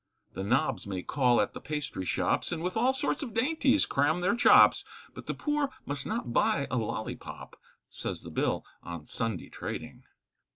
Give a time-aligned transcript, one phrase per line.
[0.33, 4.21] The nobs may call at the pastry shops And with all sorts of dainties cram
[4.21, 7.55] their chops, But the poor must not buy a lollipop,
[7.87, 10.05] Says the Bill on Sunday trading.